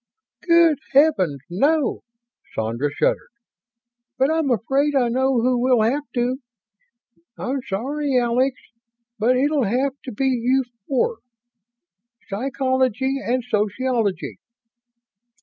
"Good 0.47 0.79
Heavens, 0.93 1.41
no!" 1.47 2.01
Sandra 2.55 2.89
shuddered. 2.91 3.29
"But 4.17 4.31
I'm 4.31 4.49
afraid 4.49 4.95
I 4.95 5.09
know 5.09 5.39
who 5.39 5.59
will 5.59 5.83
have 5.83 6.05
to. 6.15 6.37
I'm 7.37 7.61
sorry, 7.67 8.17
Alex, 8.19 8.59
but 9.19 9.37
it'll 9.37 9.65
have 9.65 9.93
to 10.05 10.11
be 10.11 10.25
you 10.25 10.63
four 10.87 11.19
Psychology 12.29 13.17
and 13.23 13.43
Sociology." 13.43 14.39